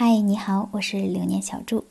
[0.00, 1.84] 嗨，你好，我是流年小祝。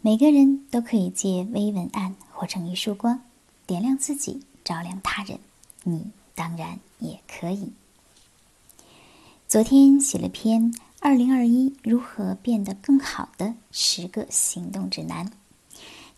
[0.00, 3.20] 每个人都可以借微文案活成一束光，
[3.68, 5.38] 点亮自己，照亮他人。
[5.84, 7.70] 你当然也可以。
[9.46, 15.28] 昨天写了篇《二零二一如何变得更好的十个行动指南》，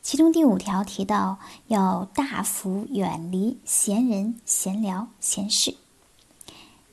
[0.00, 5.76] 其中第五条提到要大幅远离闲人、闲聊、闲事。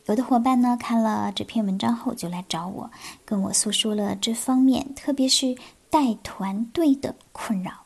[0.08, 2.92] 有的伙伴呢，看了这篇文章后就来找我，
[3.26, 5.58] 跟我诉说了这方面，特别是
[5.90, 7.86] 带团队的困扰。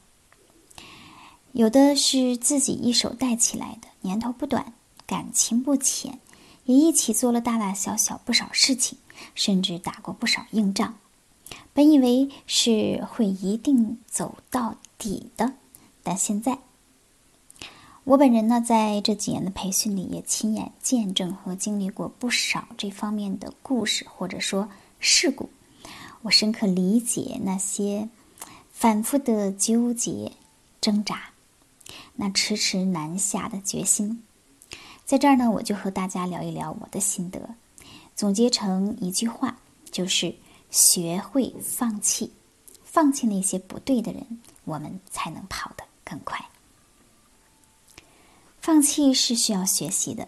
[1.53, 4.73] 有的是自己一手带起来的，年头不短，
[5.07, 6.19] 感情不浅，
[6.65, 8.97] 也一起做了大大小小不少事情，
[9.33, 10.95] 甚至打过不少硬仗。
[11.73, 15.53] 本以为是会一定走到底的，
[16.03, 16.59] 但现在。
[18.05, 25.49] 我本人呢，在这几年的培训里，也亲眼见证和经历过不少这方面的故事，或者说事故。
[26.23, 28.09] 我深刻理解那些
[28.71, 30.31] 反复的纠结、
[30.81, 31.29] 挣扎，
[32.15, 34.23] 那迟迟难下的决心。
[35.05, 37.55] 在这儿呢，我就和大家聊一聊我的心得，
[38.15, 39.59] 总结成一句话，
[39.91, 40.35] 就是
[40.71, 42.33] 学会放弃，
[42.83, 46.48] 放弃那些不对的人，我们才能跑得更快。
[48.61, 50.27] 放弃是需要学习的，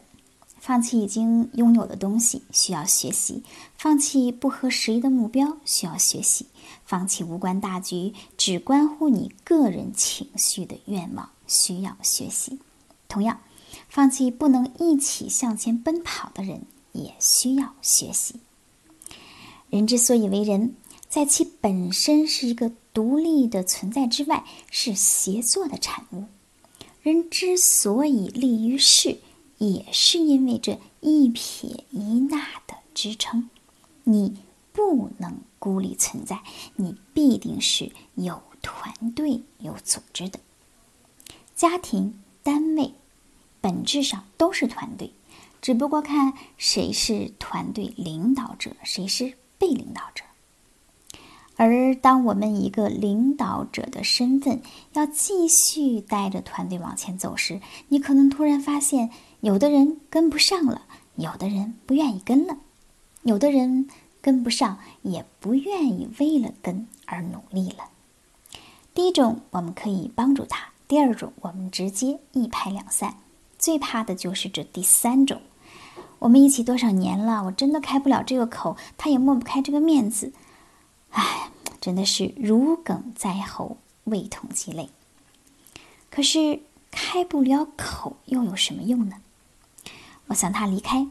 [0.58, 3.44] 放弃已经拥有的东西需要学习；
[3.78, 6.46] 放弃不合时宜的目标需要学习；
[6.86, 12.60] 放弃无关大局、只关乎你个人情绪的愿望需要学习。
[13.08, 13.42] 同样，
[13.90, 18.36] 放弃不能一起向前奔跑的人也需要学习。
[19.70, 20.76] 人之所以为人，
[21.10, 26.26] 在其本身是一个独立的存在之外，是协作的产物。
[27.02, 29.18] 人之所以立于世，
[29.58, 33.50] 也是因为这一撇一捺的支撑。
[34.04, 34.38] 你
[34.72, 36.44] 不能孤立存在，
[36.76, 40.40] 你必定是有团队、有组织的。
[41.56, 42.94] 家庭、单位
[43.60, 45.12] 本质上都是团队，
[45.60, 50.24] 只不过看谁是团队领导者，谁是被领导者。
[51.64, 54.64] 而当我们一个领导者的身份
[54.94, 59.12] 要继续带着团队往前走时，你可能突然发现，
[59.42, 60.82] 有的人跟不上了，
[61.18, 62.58] 有的人不愿意跟了，
[63.22, 63.88] 有的人
[64.22, 67.92] 跟不上也不愿意为了跟而努力了。
[68.96, 73.18] 第一种，我们可以帮助他；第二种，我们直接一拍两散。
[73.60, 75.40] 最怕的就是这第三种。
[76.18, 80.34] 我们一起多少年了，我真的开不了这个口，他也抹不开这个面子。
[81.12, 81.41] 唉，
[81.82, 84.90] 真的是如鲠在喉，味同鸡肋。
[86.12, 86.62] 可是
[86.92, 89.18] 开不了口又有什么用呢？
[90.28, 91.08] 我想他离开，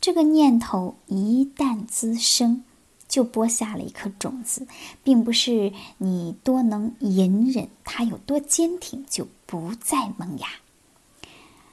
[0.00, 2.64] 这个念头一旦滋生，
[3.06, 4.66] 就播下了一颗种子，
[5.02, 10.48] 并不是你多能隐忍，他有多坚挺就不再萌芽。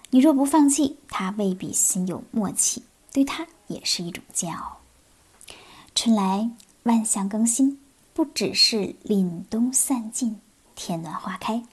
[0.10, 4.80] 你若不放弃，他未必心有默契，对他也是一种煎熬。
[5.96, 6.52] 春来。
[6.84, 7.78] 万象更新，
[8.22, 10.40] 不只是凛冬散尽，
[10.76, 11.64] 天暖花开，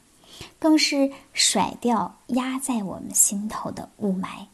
[0.59, 4.47] 更是甩掉压在我们心头的雾霾，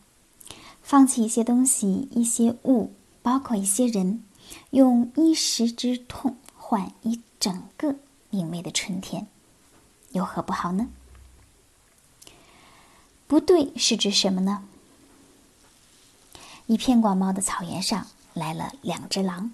[0.82, 4.24] 放弃一些东西、一些物，包括一些人，
[4.70, 7.94] 用一时之痛换一整个
[8.28, 9.28] 明媚的春天，
[10.10, 10.88] 有何不好呢？
[13.28, 14.64] 不对是指什么呢？
[16.66, 19.52] 一片广袤的草原上来了两只狼。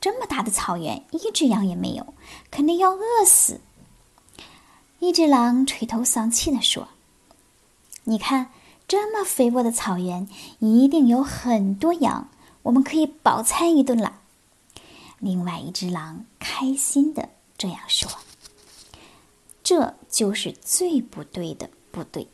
[0.00, 2.14] 这么大的草原，一只羊也没有，
[2.50, 3.60] 肯定要饿死。
[4.98, 6.88] 一只狼垂头丧气地说
[8.04, 8.50] ：“你看，
[8.88, 10.26] 这么肥沃的草原，
[10.58, 12.28] 一定有很多羊，
[12.62, 14.20] 我们可以饱餐一顿了。”
[15.20, 17.28] 另外一只狼开心的
[17.58, 18.10] 这样说
[19.62, 22.26] ：“这就是最不对的不对，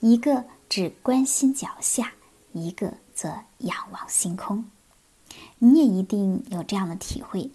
[0.00, 2.14] 一个只关心脚下，
[2.52, 4.64] 一个则仰望星空。”
[5.58, 7.50] 你也一定有这样的体会：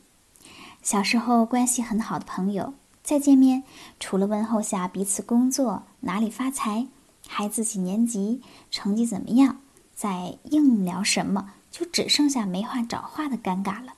[0.81, 3.63] 小时候关系很好的朋友，再见面，
[4.00, 6.88] 除了问候下彼此工作哪里发财、
[7.27, 9.59] 孩子几年级、成绩怎么样，
[9.95, 13.94] 再硬聊什么，就只剩下没话找话的尴尬了。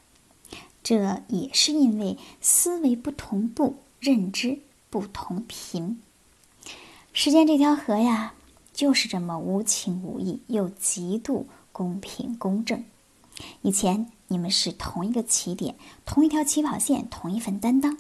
[0.83, 4.59] 这也是因为思维不同步，认知
[4.91, 6.00] 不同频。
[7.11, 8.33] 时间这条河呀，
[8.71, 12.83] 就是这么无情无义，又极度公平公正。
[13.61, 17.97] 以前你们是同一个起点，同一条起跑线，同一份担当。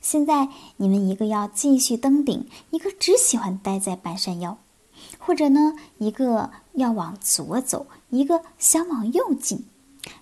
[0.00, 4.58] 现在你们一个要继续登顶，一个只喜欢待在半山腰，
[5.18, 9.64] 或者呢，一个要往左走，一个想往右进，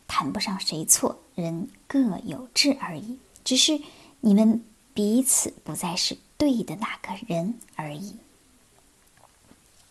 [0.06, 3.18] 谈不上谁错，人各有志而已。
[3.44, 3.80] 只是
[4.20, 4.64] 你们
[4.94, 8.16] 彼此不再是对的那个人而已。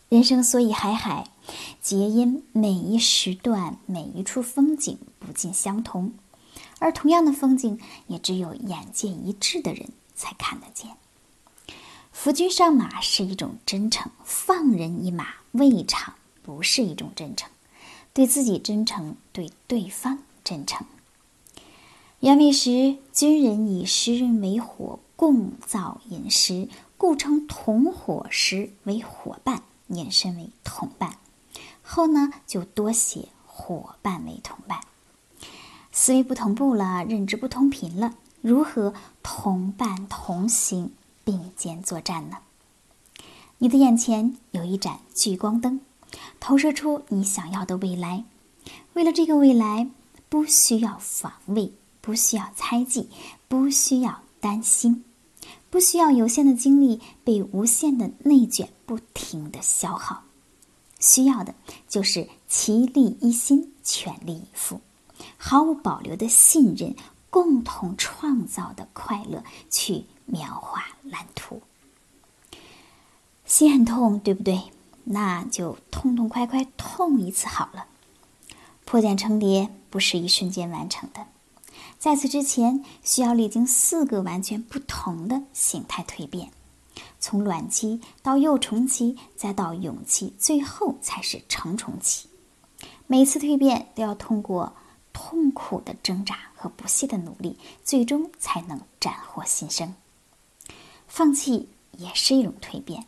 [0.08, 1.28] 人生所以海海，
[1.84, 6.14] 皆因每一时段、每一处风景不尽相同，
[6.78, 10.92] 而同样的风景，也只有眼界一致的人才看得见。
[12.10, 17.50] 扶君上马是一种真诚，放人一马未尝不是一种真诚。
[18.14, 20.86] 对自己真诚，对对方真诚。
[22.20, 26.66] 原为时，军人以食人为火，共造饮食，
[26.96, 31.18] 故称同伙食为伙伴，引申为同伴。
[31.94, 34.80] 后呢，就多写伙伴为同伴。
[35.92, 38.92] 思维不同步了，认知不同频了，如何
[39.22, 40.90] 同伴同行？
[41.22, 42.38] 并肩作战呢？
[43.58, 45.80] 你的眼前有一盏聚光灯，
[46.40, 48.24] 投射出你想要的未来。
[48.94, 49.88] 为了这个未来，
[50.28, 53.08] 不需要防卫，不需要猜忌，
[53.46, 55.04] 不需要担心，
[55.70, 60.23] 不需要有限的精力被无限的内卷不停的消耗。
[61.04, 61.54] 需要的
[61.88, 64.80] 就是齐力一心，全力以赴，
[65.36, 66.96] 毫无保留的信任，
[67.28, 70.06] 共同创造的快乐，去。
[70.26, 71.60] 描画蓝图，
[73.44, 74.72] 心很痛，对不对？
[75.04, 77.84] 那就痛痛快快痛一次好了。
[78.86, 81.26] 破茧成蝶不是一瞬间完成的，
[81.98, 86.50] 在此之前需要历经四个完全不同的形态蜕变，
[87.18, 92.28] 从卵期到幼虫期，再到蛹期，最后才是成虫期。
[93.06, 94.74] 每次蜕变都要通过
[95.12, 99.94] 痛苦的挣扎和不懈的努力，最终才能斩获新生。
[101.06, 103.06] 放弃也是一种蜕变，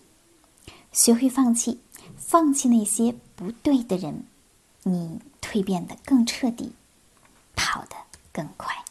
[0.92, 1.80] 学会放弃，
[2.16, 4.24] 放弃那些不对的人，
[4.84, 6.72] 你蜕变的更彻底，
[7.54, 7.96] 跑得
[8.32, 8.84] 更快。